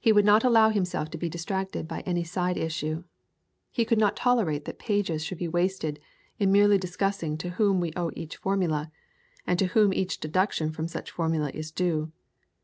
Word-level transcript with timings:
He 0.00 0.10
would 0.10 0.24
not 0.24 0.42
allow 0.42 0.70
himself 0.70 1.08
to 1.12 1.16
be 1.18 1.28
distracted 1.28 1.86
by 1.86 2.00
any 2.00 2.24
side 2.24 2.56
issue. 2.56 3.04
He 3.70 3.84
could 3.84 3.96
not 4.00 4.16
tolerate 4.16 4.64
that 4.64 4.80
pages 4.80 5.22
should 5.24 5.38
be 5.38 5.46
wasted 5.46 6.00
in 6.36 6.50
merely 6.50 6.78
discussing 6.78 7.38
to 7.38 7.50
whom 7.50 7.78
we 7.78 7.92
owe 7.94 8.10
each 8.16 8.36
formula, 8.36 8.90
and 9.46 9.60
to 9.60 9.66
whom 9.66 9.94
each 9.94 10.18
deduction 10.18 10.72
from 10.72 10.88
such 10.88 11.12
formula 11.12 11.52
is 11.54 11.70
due. 11.70 12.10